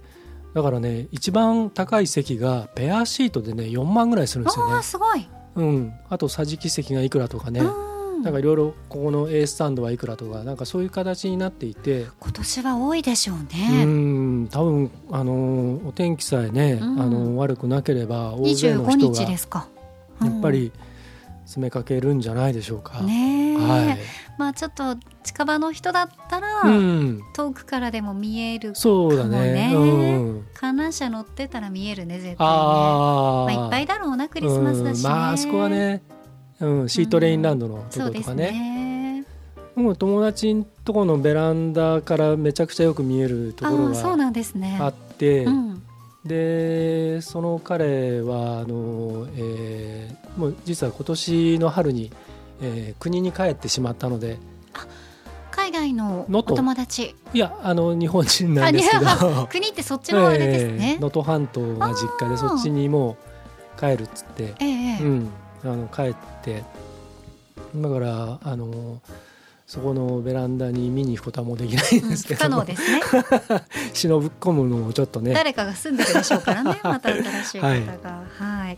[0.54, 4.84] だからね一番高い席がペアシートでね4万ぐらいするんですよね。
[4.84, 5.28] すごい。
[5.56, 12.08] うん、あと桟敷席がいくらとかね、なんかいろいろここの A スタンドはいくらとかなんかそういう形になっていて。
[12.20, 13.84] 今年は多いでしょうね。
[13.84, 14.48] うん。
[14.52, 19.22] 多分あのお天気さえね、うん、あの悪くなければ大勢の人が
[20.22, 20.72] やっぱり
[21.46, 23.02] 詰めかけるんじゃないでしょうか。
[23.02, 23.98] ねはい、
[24.38, 28.76] まあちょっと近場の人だったら、うん、遠くからでも見えるかもね。
[28.76, 29.72] そうだね。
[29.74, 32.36] うん、観覧車乗ってたら見えるね絶対ね。
[32.40, 35.10] あまあいっぱいだろうなクリスマスだし、ね。
[35.10, 36.02] うん、まああそこはね、
[36.60, 39.24] うん、シートレインランドのとことかね。
[39.76, 39.96] うん、ね。
[39.96, 45.84] 友達んとこのベランダからめちゃくちゃよく見えるところがあって、うん、
[46.26, 52.12] でその彼はあの、えー、もう実は今年の春に、
[52.62, 54.38] えー、国に帰ってしまったので
[55.52, 57.16] 海外のお友達。
[57.34, 59.48] いやあの日本人なんですけど。
[59.52, 60.98] 国ってそっちのあれですね。
[61.00, 63.18] 能登、えー、半島が実家でそっちにも
[63.78, 65.30] う帰るっつって、えー、うん、
[65.64, 66.64] あの帰って。
[67.76, 69.02] だからあの
[69.68, 73.02] そこのベランダに見に行くことはもうできないんですけど、うん、不可能ですね。
[73.94, 75.34] 忍ぶ込むのもちょっとね。
[75.34, 76.80] 誰かが住んでるでしょうからね。
[76.84, 77.86] また新しい方が、はい、
[78.38, 78.78] はい、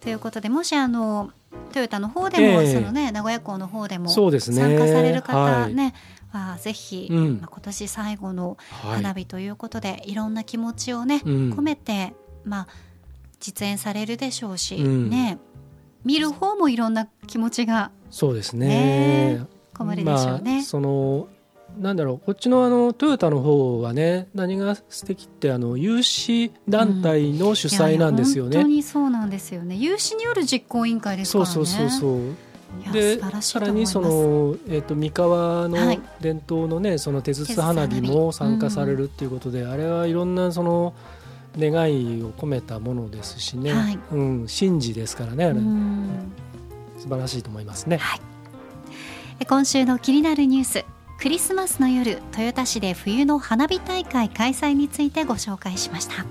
[0.00, 1.30] ということでもしあの
[1.72, 5.94] トヨタの方でも、えー、そのね名古屋港の方でも参加される方ね、
[6.30, 12.68] はい、ぜひ、うん、まあ、今年最後の花火ということで、はい、いろんな気持ちをね、うん、込めてまあ
[13.40, 15.38] 実演されるでしょうし、うん、ね
[16.04, 18.68] 見る方もいろんな気持ちがそうですね。
[18.68, 20.56] ね込まれでしょうね。
[20.56, 21.28] まあ、その
[21.78, 29.76] なんだろうこっちのあのトヨタの方はね何が素敵ってあの有志団体の主催なんですよね、うん、本当にそうなんですよね。
[29.76, 31.50] 有志による実行委員会ですからね。
[31.52, 32.92] そうそうそうそう。
[32.92, 35.76] でさらにその、えーと、三河の
[36.20, 38.00] 伝統のね、はい、その手筒花火。
[38.00, 40.94] も参加されるっていうことで、うん、あれはいろんなその
[41.58, 46.32] 願いを込めたものですしね、はい、うん、神事ですからねあれ、うん、
[46.98, 47.96] 素晴らしいと思いますね。
[47.98, 48.20] はい。
[49.46, 50.84] 今週の気になるニュース
[51.18, 56.24] クリスマスの夜豊田市で冬の花火大会開催についてご紹介しました。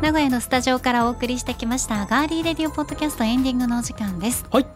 [0.00, 4.44] 名古屋のスタジオからお送りしてきましたガーリーレディオポッドキャストエンディングのお時間です。
[4.50, 4.66] はい。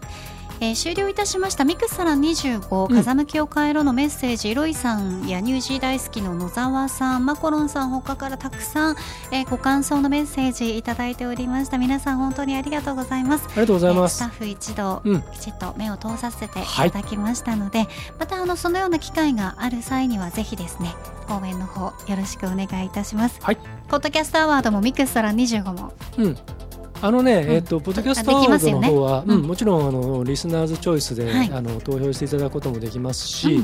[0.60, 1.64] えー、終了いたしました。
[1.64, 8.96] ミクサラ25、風向きを変えろのメッセージ、ロイさんやニュージー大好きの野沢さんマコロンさん他からたくさん、
[9.32, 11.78] えー、ご感想のメッセージいただいておりました。
[11.78, 13.44] 皆さん本当にありがとうございます。
[13.46, 17.88] ありがとうございます、えー、スタッフ一同、うん、きちっと目を通させていただきましたので、はい、
[18.18, 20.94] またあのそのような機会がある際にはぜひですね
[21.28, 23.38] 応援の方よろしくお願いいたします。
[23.42, 23.58] はい。
[23.88, 25.92] ポッドキャストアワードもミクサラ25も。
[26.18, 26.55] うん
[27.02, 33.61] あのね、うん、えっ、とポッドキャストアワードの方は、ね、うん、もちろんあのリスナーズチョイスで、はい、あの投票していただくこともできますし、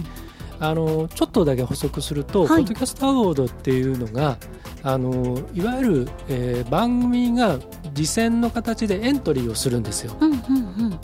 [0.60, 4.38] あのちょっとだけ補足すると、はい、ポッドキャストアワードっていうのが
[4.82, 7.58] あのいわゆる、えー、番組が
[7.94, 10.16] 次戦の形でエントリーをするんですよ。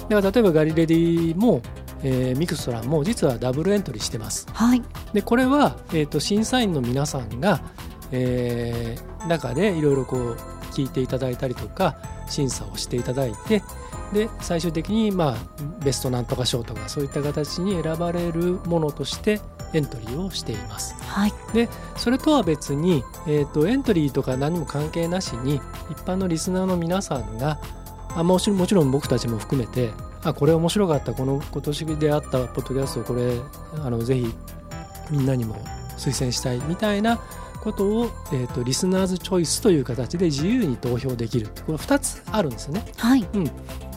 [0.08, 1.62] だから例えばガリレディも
[2.02, 4.46] えー、ミクストラも実はダブルエントリーしてます。
[4.52, 7.60] はい、でこれは、えーと、審査員の皆さんが、
[8.12, 10.36] えー、中でいろいろこう
[10.78, 11.96] 聞いていただいたりとか
[12.28, 13.62] 審査をしていただいて
[14.12, 15.36] で最終的に、まあ、
[15.84, 19.40] ベストなんとか賞とかそういった形に選ばれるものとして
[19.74, 20.94] エントリーをしています。
[20.94, 25.60] はい、でそれとは別に、えーと、エントリーとか何も関係なしに
[25.90, 27.58] 一般のリスナーの皆さんが
[28.14, 29.90] あもちもちろん僕たちも含めて
[30.24, 33.40] あこれ面白かったこの今年であったポッドキャストこれ
[33.84, 34.34] あのぜひ
[35.10, 35.56] みんなにも
[35.98, 37.20] 推薦したいみたいな
[37.72, 41.48] ことを、えーと、リスナーズチョイスという形で自由に投票できる。
[41.66, 42.84] これ2つあるんですよね。
[42.96, 43.50] はい、うん、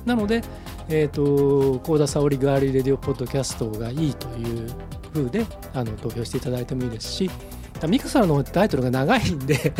[0.06, 0.42] なので、
[0.90, 4.70] えーと、幸田沙織ガーリーレディオポッドキャストがいいという
[5.14, 7.30] ふうであの投票していただいてもいいですし
[7.88, 9.74] ミクサーのタイトルが長いんで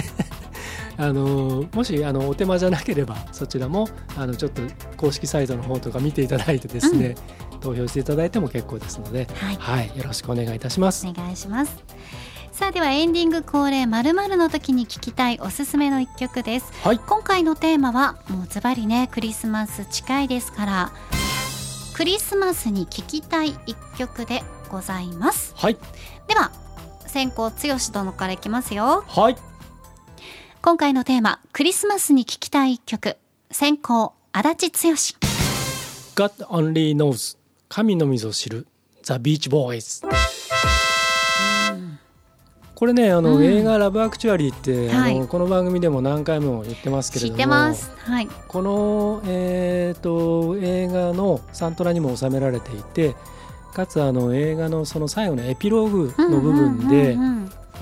[0.98, 4.62] あのもしあのお手間じゃなければそちらもあのちょっと
[4.98, 7.16] 公式サイトの方とか見ていただいてですね、
[7.54, 11.08] うん、投票していただいても結構ですので、はい、はい、よろしくお願いいたします。
[11.08, 11.84] お願いします
[12.62, 20.92] さあではエンディング恒例まるの時に聴きたいおすすめの一曲です、はい、今回のテーマはもうズバリねクリスマス近いですから
[21.96, 25.78] クリスマスに聴きたい一曲でございます、はい、
[26.28, 26.52] では
[27.08, 27.52] 先行剛
[27.92, 29.04] 殿からいきますよ。
[29.08, 29.36] はい。
[30.62, 33.18] 今回のテーマクリスマスに聴きたい一曲。
[33.50, 34.94] 先行足立剛。
[36.16, 37.38] God only knows
[37.70, 38.68] 神のみぞ知る。
[39.04, 40.08] The Beach Boys
[42.82, 53.16] これねあの、うん、映画「ラブ・アクチュアリー」って、はい、あのこの番組でも何回も言ってますけれどもはい、この、えーと、映画のサントラにも収められていて
[53.76, 57.16] かつあの映画のその最後のエピローグの部分で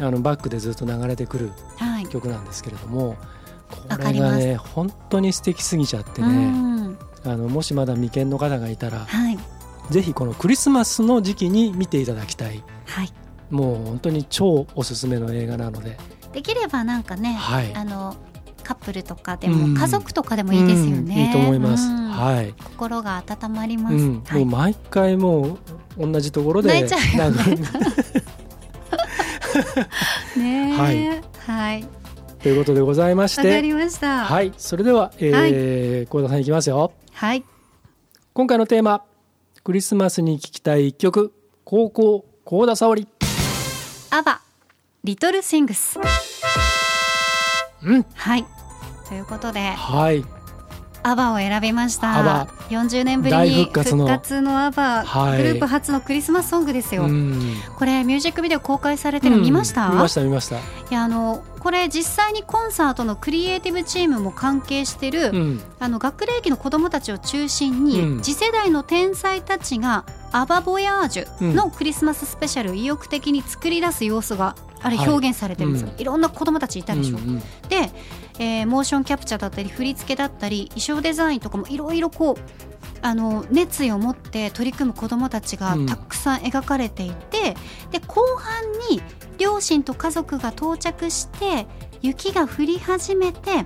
[0.06, 1.52] あのバックでずっと流れてくる
[2.10, 3.16] 曲なんですけれども、
[3.88, 9.40] はい、これがね本当に素敵すぎちゃってね、うん、あのもしまだ未見の方がいたら、はい、
[9.92, 12.62] ぜひこのクリスマスの時期に見ていただきたい。
[12.86, 13.14] はい
[13.50, 15.98] もう本当に超おすすめの映画なので。
[16.34, 18.16] できればなんかね、はい、あの
[18.64, 24.02] カップルとかでも、家族とかでもいいですよね、うん、いいと思います、はい、心が温まります、は
[24.38, 25.58] い、もう毎回も
[25.98, 27.66] う同じところで泣いちゃうよね。
[30.78, 31.88] はい、はい、
[32.42, 33.48] ということでございまして。
[33.48, 34.26] わかりました。
[34.26, 34.54] はい。
[34.58, 36.94] それでは、えー、幸、田さんいきますよ。
[37.12, 37.44] はい。
[38.34, 39.04] 今回のテーマ
[39.64, 41.34] クリスマスに聴きたい一曲
[41.66, 43.08] 高校幸田沙織
[44.12, 44.42] アバ
[45.04, 46.00] リトルシングス
[47.84, 48.06] うん。
[48.16, 48.46] はい。
[49.08, 50.26] ということではい。
[51.04, 52.18] アバを選びました。
[52.18, 53.96] アバ40年ぶりに復活
[54.42, 54.66] の。
[54.66, 57.04] アバ、はい、グループ初のクリスマスソングですよ。
[57.04, 60.58] これミュージックビデオ公開されてるの見ました、見ました見ました。
[60.58, 77.92] いやあのこれ実際にコンサートのクリエイティブチームも関係してる、うん、あの学齢期の子どもたちを中心に、うん、次世代の天才たちがアバボヤージュのクリスマススペシャルを意欲的に作り出す様子があれ表現されてるんですよ、はい、いろんな子どもたちいたでしょ、うんうん、で、
[78.40, 82.36] えー、モーションキャプチャーだったり振り付けだったり衣装デザインとかもいろいろこう
[83.02, 87.56] あの熱意を持って取り組む子どもたちがたくさん描かれていて、
[87.86, 89.02] うん、で後半に
[89.40, 91.66] 両親と家族が到着して
[92.02, 93.66] 雪が降り始めて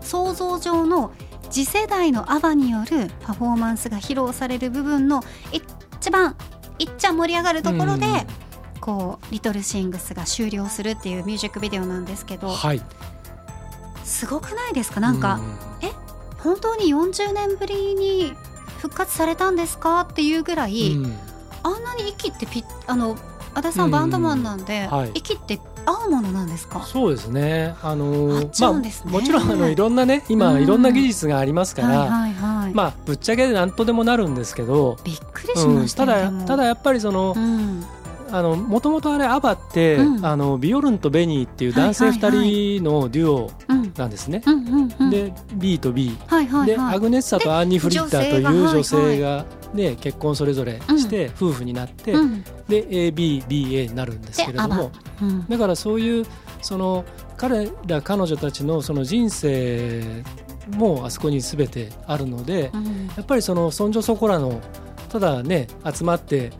[0.00, 1.12] 想像上の
[1.50, 6.36] 次世代のアバによるパフォーマンスが披露される部分の一番
[6.78, 12.80] いっちゃ盛り上がるところで、うん、こうリトルシングスが終了するっていうミュージックビデオなんですけど、はい、
[14.04, 15.00] すごくないですか？
[15.00, 15.40] なんか、
[15.80, 15.92] うん、え？
[16.38, 18.32] 本当に40年ぶりに
[18.78, 20.00] 復活されたんですか？
[20.02, 21.18] っていうぐらい、うん、
[21.62, 23.18] あんなに息ってピあの
[23.54, 26.82] 足田さんバンドマンなんで、はい、息って合うものなんですか？
[26.82, 27.74] そうですね。
[27.82, 29.76] あのー、まあ、もちろんあのい。
[29.76, 37.34] ろんなね今、いろんな技術がありますから、はいはい、まあぶっちゃけなんとでもなるんですけどびっくりしました、ねうん、ただただやっぱりその、
[38.30, 42.30] あのもともとあれアバって、うん、あのビオルンとベニーっていう男性2
[42.80, 43.50] 人のデュオ
[43.96, 44.42] なんですね。
[45.10, 54.90] で B と B、はいはいはい、でアグネッサとアンニ・フリッターという女性がで結婚それぞれして夫婦になって、うん、で ABBA になるんですけれども、
[55.22, 56.26] うん、だからそういう
[56.62, 57.04] その
[57.36, 60.22] 彼ら彼女たちのその人生
[60.76, 64.60] もあそこに全てあるので、うん、やっぱりそのそんじょそこらの
[65.08, 66.52] ただね集まって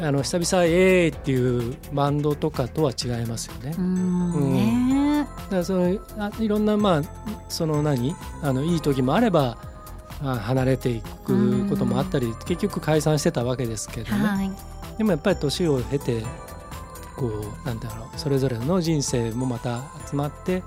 [0.00, 3.74] あの久々えーっていうバンドとかとは違いますよね。
[3.78, 4.83] うんね
[5.24, 7.02] だからそのあいろんなまあ
[7.48, 9.56] その何あのいい時もあれば
[10.20, 14.50] 離れていくこともあったり結局解散してたわけですけどね、はい、
[14.96, 16.22] でもやっぱり年を経て
[17.16, 20.62] こうなんだろうそれぞれの人生もまた集まって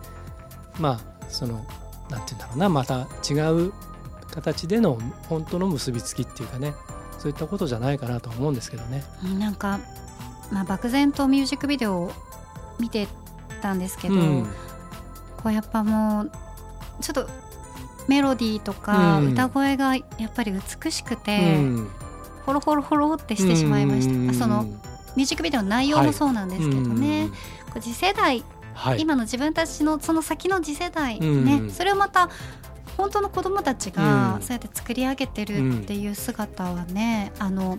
[0.80, 1.66] まあその
[2.10, 3.74] なんて言うんだろうなまた違う
[4.32, 5.00] 形での
[5.30, 6.74] 本当の結びつきっていうかね
[7.18, 9.04] そういったことじゃないかなと思うんですけどね。
[9.40, 9.80] なんか、
[10.52, 12.12] まあ、漠然とミュージックビデオを
[12.80, 13.08] 見て
[13.58, 14.44] たんですけど、うん、
[15.38, 16.32] こうやっぱもう
[17.02, 17.30] ちょっと
[18.08, 21.92] メロディーとか歌声がやっぱり美しくて、うん、
[22.46, 24.64] ホロホロホロってしてしまいました、うん、その
[25.16, 27.30] ミュージックビデオの内容もそうなんですけどね、
[27.74, 28.44] はい、次世代、
[28.74, 32.30] はい、今の自分たちのその先の次世代ね、それをまた
[32.98, 37.78] 本当の子供たちがそうやって作り上げてるっていう姿はね、あの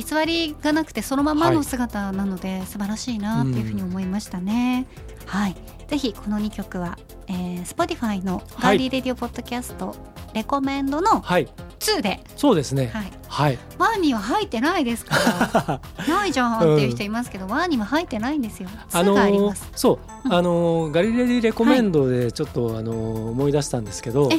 [0.00, 4.86] 偽りがなくてそのままの姿なので、はい、素晴らしいなっていうふうに思いましたね。
[5.26, 5.56] はい、
[5.90, 9.96] ぜひこの2曲は、えー、Spotify のガーリーレディオポッドキャスト、
[10.32, 13.12] レコメンドの2で、そうですね、はい。
[13.26, 15.16] はい、ワンには入ってないですか
[15.52, 15.80] ら。
[16.06, 18.68] ないじゃんっていう人いますけど、うん、ワンには入ってないんですよ。
[18.92, 24.36] あのー、そう、うん、あのー、ガリレディレコメンドでちょっと、はい、あのー、思い出したんですけど、え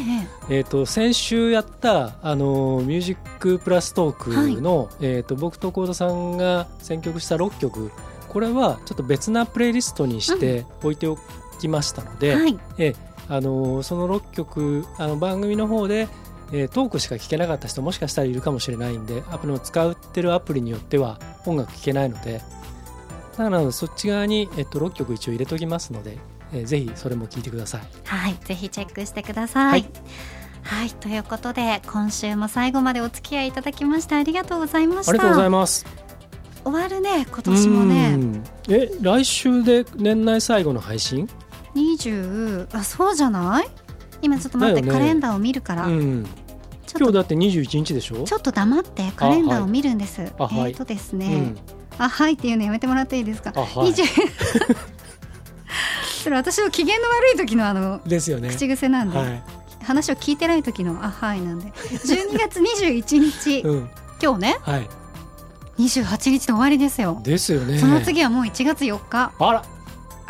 [0.49, 7.91] ええーと、先週やったあのミュージックプラストークの、はい、えーと、僕と幸田さんが選曲した6曲。
[8.31, 11.17] これはちょっと別なプレイリストにして置いてお
[11.61, 12.95] きましたので、うんはい、え
[13.29, 16.07] あのその6曲あの番組の方で
[16.53, 22.41] えー、トークしか聞けなかった人もしかしたらいるかもしれないんでアプリを使ってるアプリによっては音楽聴けないので
[23.37, 26.17] だからそっち側に、えっと、6曲一応入れときますので、
[26.53, 27.81] えー、ぜひそれも聞いてください。
[28.03, 28.35] はい。
[28.43, 29.89] ぜひチェックしてください、はい。
[30.63, 35.11] はい、ということで今週も最後までお付き合いいただきましてありがとうございました。
[35.11, 35.85] ありがとうございます。
[36.63, 38.41] 終わるね今年もね。
[38.69, 41.27] え来週で年内最後の配信？
[41.75, 43.69] 20あそうじゃない？
[44.21, 46.27] 今ちょっと待って、ね、カレンダーを見るから、うん、
[46.95, 48.23] 今日だって21日でしょ？
[48.23, 51.57] ちょっと黙ってカレンダーを見るんです、はい、えっ、ー、とですね、うん、
[51.97, 53.93] あはいっていうのやめてもらっていいですか、はい、
[56.23, 58.49] それ私の機嫌の悪い時のあのですよね。
[58.49, 59.43] 口癖なんで、はい、
[59.83, 61.71] 話を聞いてない時のあはいなんで。
[61.71, 63.89] 12月21日、うん、
[64.21, 64.87] 今日ね、はい、
[65.79, 67.19] 28日で終わりですよ。
[67.23, 67.79] ですよね。
[67.79, 69.31] その次はもう1月4日。
[69.39, 69.63] あら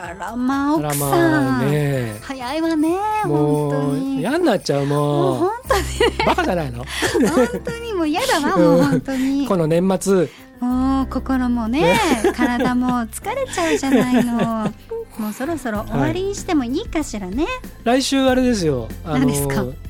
[0.04, 4.20] あらまあ奥さん、ね、早いわね本当に。
[4.20, 5.36] 嫌になっちゃうもう。
[5.36, 5.84] 本当に、
[6.26, 6.84] バカじゃないの？
[7.30, 9.48] 本当にもう嫌だわ もう本当に。
[9.48, 10.30] この年末。
[10.60, 12.00] もう心もね
[12.36, 14.74] 体も疲れちゃうじゃないの。
[15.20, 18.88] もうそろそろ終わりにしてもいいかしらね、はい、来週あれですよ。
[19.06, 19.28] あの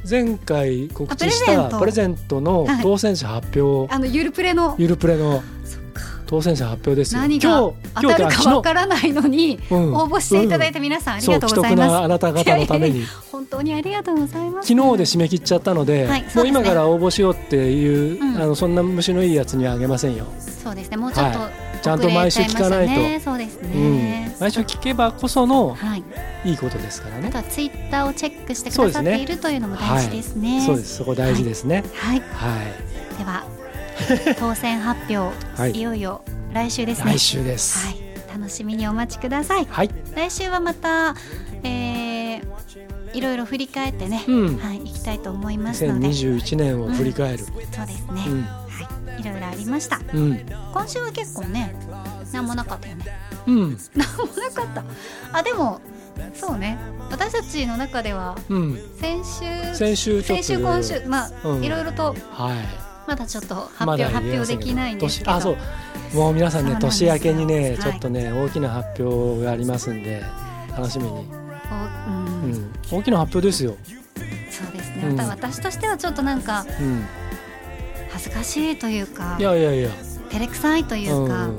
[0.09, 2.41] 前回告知したプレゼント。
[2.41, 4.75] の当選者発表、はい、あのゆるプレの。
[4.77, 5.43] ゆるプレの
[6.31, 11.95] 当選者発表です何が当たるかわからないのに、応募していただいた皆さん、ありがとうございます。
[11.97, 14.69] あなた方のために本当にありがとうございます。
[14.69, 20.25] 昨日で締め切っちゃったので、もう今から応募しようっていう、あのそんな虫のいいやつにはあげませんよ。
[20.63, 20.95] そうですね。
[20.95, 21.39] もうちょっと、
[21.81, 22.87] ちゃんと毎週聞かない
[23.19, 23.25] と。
[23.25, 24.33] そうですね。
[24.39, 25.75] 毎週聞けばこその
[26.45, 27.27] いいことですからね。
[27.27, 30.63] あとはツイッターをチェックしてくださっているというのも大事ですね。
[30.65, 30.95] そうです。
[30.95, 31.83] そこ大事ですね。
[31.93, 32.21] はい。
[32.21, 33.17] はい。
[33.17, 33.43] では
[34.39, 35.81] 当選発表、い。
[35.81, 36.23] よいよ
[36.53, 37.13] 来週ですね。
[37.13, 37.97] 来週です、はい、
[38.33, 41.15] 楽しみにお待ちください、はい、来週はまた、
[41.63, 42.41] えー、
[43.13, 46.07] いろいろ振り返ってね、うん、はい、いきたいと思いますので。
[46.07, 51.75] 2021年を振り返る、うん、そうですね、うん、はい、いろいろありました、うん、今週は結構ね
[52.33, 53.05] 何もなかったよね。
[53.47, 53.77] うん。
[53.95, 54.83] 何もなかった。
[55.37, 55.81] あでも
[56.33, 56.77] そうね。
[57.09, 65.31] 私たちの中では、うん、先週先週先週今週まあ、うん、いろいろと、はい、まだちょっと発表、発表できないんですけど。
[65.31, 65.57] あそう。
[66.13, 70.21] もう皆さんね年明けにね、ちょっとね大きな発表がありますんで
[70.75, 73.75] 楽しみに、うん、大きな発表ですよ。
[74.49, 76.65] そうですね、また私としてはちょっとなんか、
[78.11, 79.89] 恥ずかしいというかいやいやいや。
[80.29, 81.49] 照れくさいというか、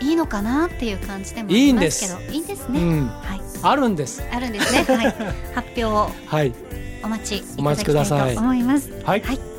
[0.00, 2.32] いいのかなっていう感じでもありますけど。
[2.32, 2.68] いいんです。
[2.68, 2.80] ね、
[3.22, 4.22] はい、あるんです。
[4.32, 5.14] あるんですね、はい、
[5.54, 6.54] 発表を、はい、
[7.02, 7.42] お待ちい
[7.84, 8.90] ただきたいと思います。
[9.04, 9.49] はい、はい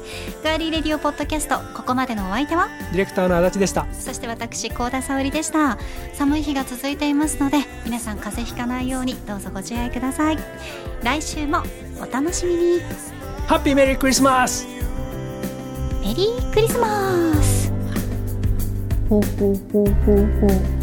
[0.43, 2.69] ガーリーレディオポッドキャストここまでのお相手は？
[2.91, 3.85] ディレクターの足立でした。
[3.93, 5.77] そして私高田沙織でした。
[6.13, 10.37] 寒い日が続いていますので皆さん風邪ひかないようにどうぞご自愛ください。
[11.03, 11.63] 来週も
[11.99, 12.79] お楽しみに。
[13.47, 14.65] ハッピーメリークリスマス
[16.01, 17.71] メリークリスマス
[19.09, 20.80] ほうほうほうほうほう